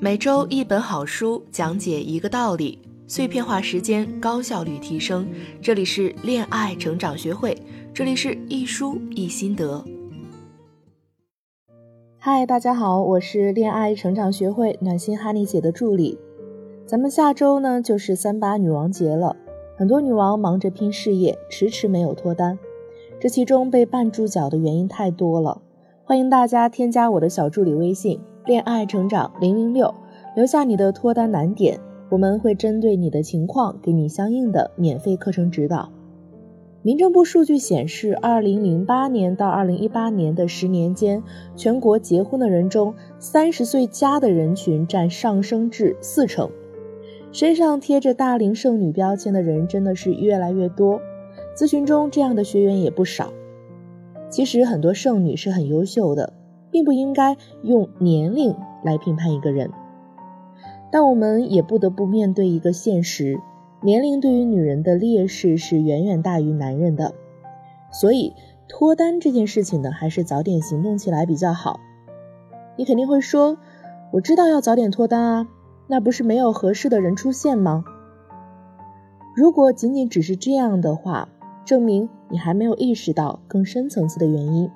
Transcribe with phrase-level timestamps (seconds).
[0.00, 5.26] 每周一本好书，讲解一个道理，碎片化时间，高效率提升。
[5.60, 7.60] 这里是恋爱成长学会，
[7.92, 9.84] 这里是一书一心得。
[12.16, 16.16] 嗨，大家好，我是恋爱成长学会暖心哈尼姐的助理。
[16.86, 19.34] 咱们下周呢就是三八女王节了，
[19.76, 22.56] 很多女王忙着拼事业，迟迟没有脱单。
[23.18, 25.60] 这其中被绊住脚的原因太多了。
[26.04, 29.94] 欢迎大家添加我的小助理微信“恋爱成长零零六”，
[30.34, 35.92] 留下你的脱单难点，我们会针对你的情况给你相应的免费课程指导。
[36.80, 41.22] 民政部数据显示，二零零八年到二零一八年的十年间，
[41.56, 46.48] 全国结婚的人中，三十岁加的人群占上升至四成，
[47.30, 50.98] 身上贴着大龄剩女标签的人真的是越来越多。
[51.54, 53.30] 咨询中这样的学员也不少。
[54.30, 56.32] 其实很多剩女是很优秀的，
[56.70, 59.70] 并不应该用年龄来评判一个人。
[60.90, 63.38] 但我们也不得不面对一个现实：
[63.82, 67.14] 年龄对于女人的劣势是远远大于男人的。
[67.90, 68.34] 所以
[68.68, 71.80] 脱单这件事情呢，还是早点行动起来比较好。
[72.76, 73.58] 你肯定会说，
[74.12, 75.48] 我知道要早点脱单啊，
[75.88, 77.84] 那不是没有合适的人出现吗？
[79.34, 81.28] 如果仅仅只是这样的话，
[81.64, 84.70] 证明你还没有意识到更深层次的原因。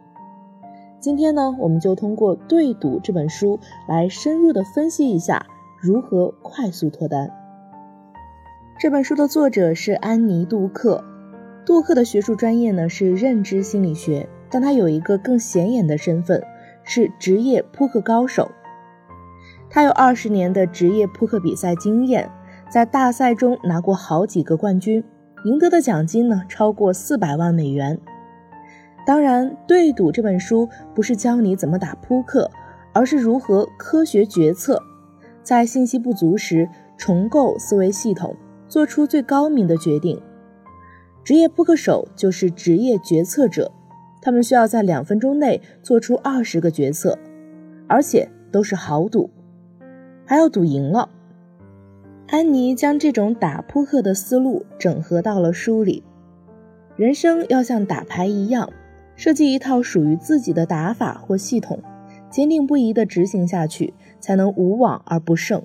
[1.03, 3.59] 今天呢，我们就通过《对赌》这本书
[3.89, 5.45] 来深入的分析一下
[5.81, 7.29] 如何快速脱单。
[8.79, 11.03] 这本书的作者是安妮·杜克，
[11.67, 16.41] 杜克的学术专业呢是认知心理学，但他有一个更显眼的身份，
[16.85, 18.53] 是职业扑克高手。
[19.69, 22.31] 他有二十年的职业扑克比赛经验，
[22.71, 25.03] 在大赛中拿过好几个冠军。
[25.47, 27.99] 赢得的奖金呢，超过四百万美元。
[29.05, 32.51] 当然，《对赌》这本书不是教你怎么打扑克，
[32.93, 34.81] 而是如何科学决策，
[35.43, 38.37] 在信息不足时重构思维系统，
[38.69, 40.21] 做出最高明的决定。
[41.25, 43.73] 职业扑克手就是职业决策者，
[44.21, 47.19] 他们需要在两分钟内做出二十个决策，
[47.89, 49.31] 而且都是豪赌，
[50.25, 51.09] 还要赌赢了。
[52.29, 56.05] 安妮将这种打扑克的思路整合到了书里。
[56.97, 58.71] 人生要像打牌一样，
[59.23, 61.81] 设计一套属于自己的打法或系统，
[62.29, 65.63] 坚定不移地执行下去，才能无往而不胜。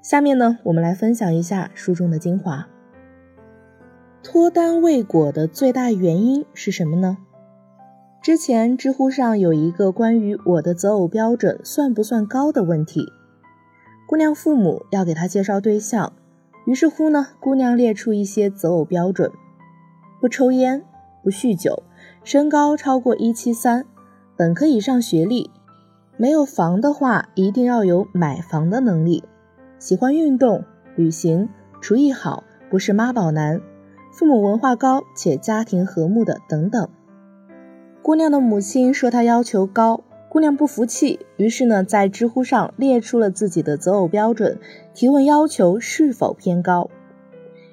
[0.00, 2.66] 下面呢，我们来分享一下书中的精华。
[4.22, 7.18] 脱单未果的最大原因是什么呢？
[8.22, 13.04] 之前知乎上有一个关于我的择偶标准算不算高的问题。
[14.08, 16.14] 姑娘父母要给她介绍对象，
[16.64, 19.30] 于是乎呢，姑娘列出一些择偶标准：
[20.18, 20.82] 不抽烟，
[21.22, 21.82] 不酗酒，
[22.22, 23.86] 身高超过一七三，
[24.36, 25.50] 本科以上学历，
[26.16, 29.24] 没有房的话一定要有买房的能力，
[29.78, 30.64] 喜欢运动、
[30.96, 31.48] 旅行，
[31.80, 33.60] 厨艺好，不是妈宝男，
[34.12, 36.88] 父母文化高且家庭和睦的等等。
[38.02, 40.04] 姑娘的母亲说她要求高。
[40.28, 44.60] 姑娘不服气，于是呢，在知乎上列出了自己的择偶标准，
[44.94, 46.88] 提问要求是否偏高。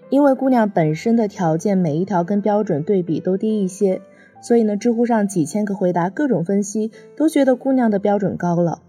[0.10, 4.02] 因为姑娘本身的条件每一条跟标准对比都低一些，
[4.42, 8.82] 所以呢，知乎上几千个回答各种分析都觉得姑娘的标准高了。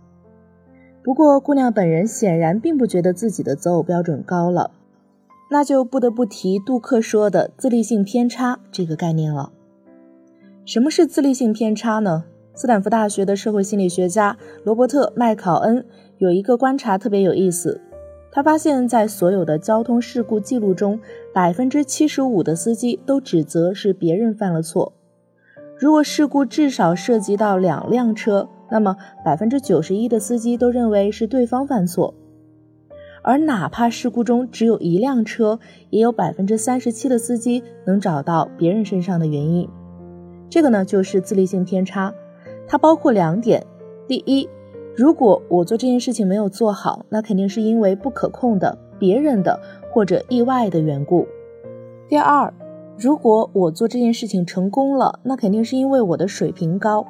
[1.03, 4.73] 不过，姑娘本人显然并不觉得自己的择偶标准高了，
[5.51, 9.53] 那就不得不提杜克说的自立性偏差这个概念了。
[10.67, 12.25] 什么是自立性偏差呢？
[12.55, 15.87] 斯坦福大学的社会心理学家罗伯特·麦考恩
[16.19, 17.81] 有一个观察特别有意思，
[18.31, 21.01] 他发现，在所有的交通事故记录中，
[21.33, 24.93] 百分之七十五的司机都指责是别人犯了错。
[25.81, 32.15] 如果事故至少涉及到两辆车，那么百分之九十一的司机都认为是对方犯错。
[33.23, 39.69] 而哪怕事故中只有一辆车，也有百分之三十七的司机能找到别人身上的原因。
[40.51, 42.13] 这个呢，就是自立性偏差。
[42.67, 43.65] 它包括两点：
[44.09, 44.49] 第一，
[44.97, 49.61] 如果我做这件事情没有做好，那肯定是因为不可控的、别人的
[49.93, 51.25] 或者意外的缘故；
[52.09, 52.53] 第二，
[52.99, 57.07] 如果我做这件事情成功了，那肯定是因为我的水平高。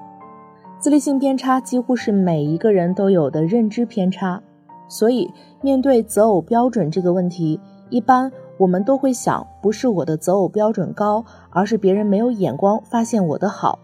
[0.79, 4.43] 自律性偏差几乎是每一个人都有的认知偏差，
[4.87, 5.33] 所以
[5.63, 7.59] 面对择偶标准这个问题，
[7.89, 13.79] 一般我们都会想，不是我的择偶标准高，而是别人没有眼光发现我的好。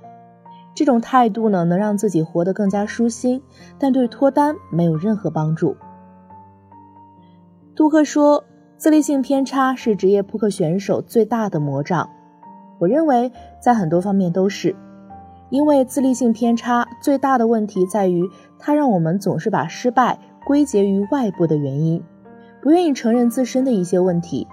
[0.74, 3.40] 这种态度呢，能让自己活得更加舒心，
[3.78, 5.74] 但对脱单没有任何帮助。
[7.74, 8.44] 杜克说，
[8.76, 12.10] 自立性偏差是职业扑克选手最大的魔障。
[12.78, 13.30] 我认为，
[13.60, 14.74] 在很多方面都是，
[15.48, 18.28] 因为自立性偏差最大的问题在于，
[18.58, 22.02] 它让我们总是把失败归结于外部的原因，
[22.60, 24.46] 不愿意承认自身的一些问题。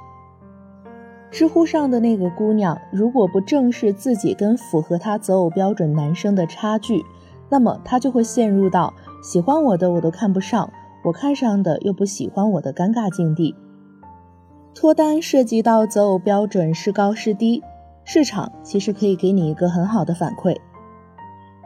[1.32, 7.04] 知乎上的那个姑娘，如果不正视自己跟符合她择偶标准男生的差距，
[7.50, 10.72] 那么她就会陷入到喜欢我的我都看不上，
[11.04, 13.56] 我看上的又不喜欢我的尴尬境地。
[14.74, 17.62] 脱单涉及到择偶标准是高是低，
[18.04, 20.56] 市场其实可以给你一个很好的反馈。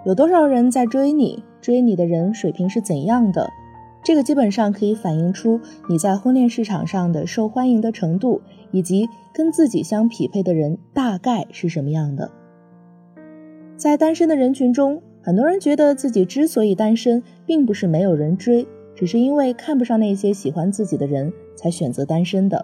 [0.06, 1.44] 有多少人在追你？
[1.62, 3.50] 追你的人水平是怎样的？
[4.04, 5.60] 这个基本上可以反映出
[5.90, 8.42] 你在婚恋市场上的受欢迎的程度，
[8.72, 12.30] 以及跟自己相匹配的人大概是什么样的。
[13.78, 22.64] 在单身的人群中，很多人觉得自己之所以单身，并不是没有人追，只是因为看不上那些喜欢自己的人才选择单身的。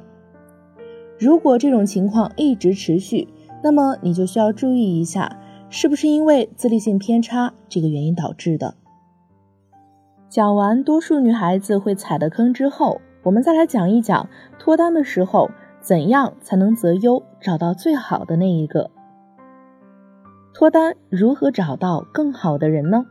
[1.22, 3.28] 如果这种情况一直持续，
[3.64, 5.38] 那么你就需要注意一下，
[5.70, 8.74] 是不是因为自立性偏差这个原因导致的。
[10.28, 14.28] 讲完多数女孩子会踩的坑之后，我们再来讲一讲
[14.58, 18.90] 脱单的时候怎样才能择优，找到最好的那一个。
[20.56, 23.06] 脱单如何找到更好的人呢？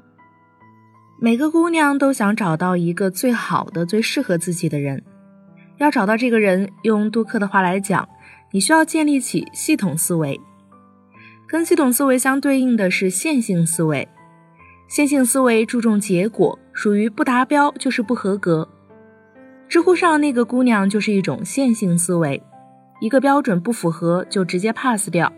[1.20, 5.04] 每个姑娘都想找到一个最好的、最适合自己的人。
[5.80, 8.06] 要找到这个人，用杜克的话来讲，
[8.52, 10.38] 你需要建立起系统思维。
[11.48, 14.06] 跟系统思维相对应的是线性思维。
[14.88, 18.68] 线性思维注重结果，属于不达标就是不合格。
[19.68, 22.42] 知乎上那个姑娘就是一种线性思维，
[23.00, 25.32] 一个标准不符合就直接 pass 掉，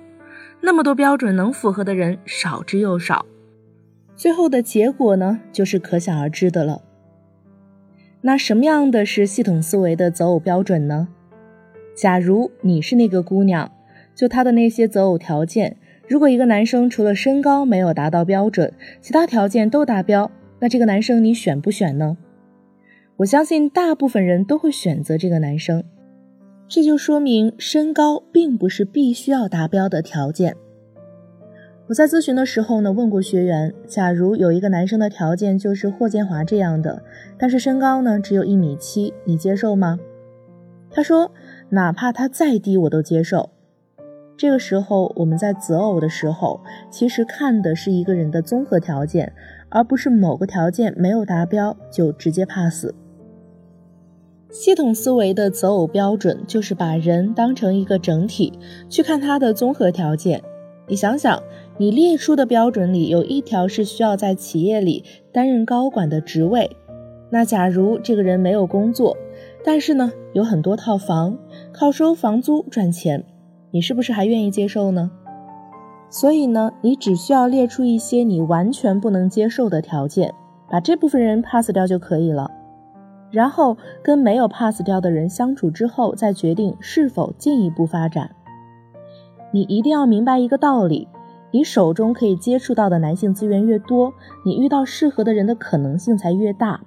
[0.60, 3.24] 那么多标准能符合的人少之又少，
[4.16, 6.82] 最后的结果呢，就是可想而知的了。
[8.24, 11.08] 那什么样的是系统思维的择偶标准呢？
[11.94, 13.70] 假如你是那个姑娘，
[14.14, 15.76] 就她的那些择偶条件。
[16.08, 20.30] 如果一个男生除了身高没有达到标准，其他条件都达标，
[20.60, 22.16] 那这个男生你选不选呢？
[23.16, 25.82] 我相信大部分人都会选择这个男生，
[26.68, 30.56] 这就说明身高并不是必须要达标的条件。
[31.92, 37.02] 我在咨询的时候呢，问过学员，假如有一个男生的条件就是霍建华这样的，
[37.36, 39.98] 但是身高呢只有一米七，你接受吗？
[40.90, 41.30] 他说，
[41.68, 43.50] 哪怕他再低我都接受。
[44.38, 49.30] 这个时候，我们在择偶的时候，其实看的是一个人的综合条件，
[49.68, 52.86] 而不是某个条件没有达标就直接 pass。
[54.48, 58.58] 系统思维的择偶标准就是把人当成一个整体
[58.88, 60.42] 去看他的综合条件。
[60.88, 61.40] 你想想，
[61.78, 66.76] 你列出的标准里有一条是需要在企业里担任高管的职位，
[67.30, 69.16] 那假如这个人没有工作，
[69.64, 71.38] 但是呢有很多套房，
[71.72, 73.24] 靠收房租赚钱。
[73.70, 75.10] 你是不是还愿意接受呢？
[76.10, 80.34] 所以呢，你只需要列出一些你完全不能接受的条件，
[80.70, 82.50] 把这部分人 pass 掉就可以了。
[83.30, 88.30] 然后跟没有 pass 掉的人相处之后，再决定是否进一步发展。
[89.52, 91.08] 你一定要明白一个道理：
[91.52, 94.12] 你手中可以接触到的男性资源越多，
[94.44, 96.80] 你遇到适合的人的可能性才越大。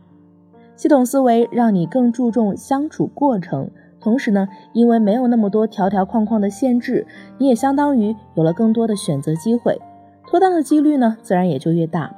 [0.76, 3.72] 系统思维让你更注重相处过程。
[4.02, 7.08] 同时呢，因为没有那么多条条框框的限制，
[7.40, 9.80] 你也相当于有了更多的选择机会，
[10.28, 12.16] 脱单的几率呢，自然也就越大。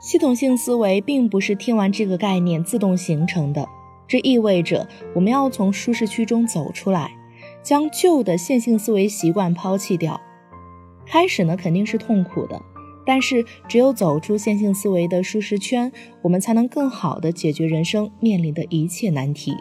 [0.00, 3.66] 系统性思维并不是听完这个概念自动形成的，
[4.08, 7.10] 这意味着我们要从舒适区中走出来，
[7.62, 10.20] 将旧的线性思维习惯抛弃掉。
[11.12, 12.58] 开始呢，肯定是痛苦的，
[13.04, 15.92] 但是只有走出线性思维的舒适圈，
[16.22, 19.54] 我们才能更好的解决人生面临的一切难题。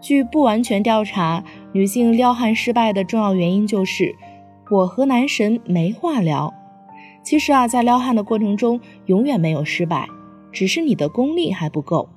[0.00, 4.16] 据不完全调查，女性撩汉失败的重要原因就是
[4.72, 6.52] 我和男神没话聊。
[7.22, 10.08] 其实啊，在撩汉的过程中，永远没有失败，
[10.50, 12.08] 只是你的功力还不够，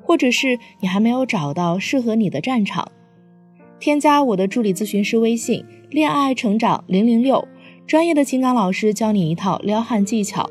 [0.00, 2.90] 或者是你还没有找到适合你的战场。
[3.78, 7.46] 添加我的助理咨询师微信“恋爱成长零零六”，
[7.86, 10.48] 专业的情感老师教你一套撩汉技巧，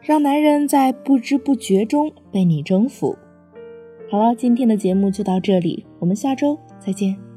[0.00, 3.18] 让男人在不知不觉中被你征服。
[4.08, 7.29] 好了，今天的节目就到这里，我们下周再见。